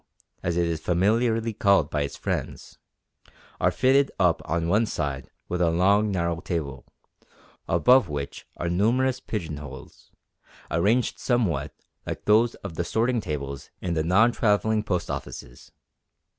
[0.41, 2.79] as it is familiarly called by its friends
[3.59, 6.87] are fitted up on one side with a long narrow table,
[7.67, 10.09] above which are numerous pigeon holes,
[10.71, 11.71] arranged somewhat
[12.07, 15.71] like those of the sorting tables in the non travelling Post Offices.